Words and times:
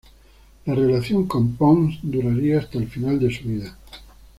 La 0.65 0.73
relación 0.73 1.27
con 1.27 1.55
Pons 1.55 1.99
duraría 2.01 2.57
hasta 2.57 2.79
el 2.79 2.87
final 2.89 3.19
de 3.19 3.29
su 3.31 3.43
vida. 3.47 3.77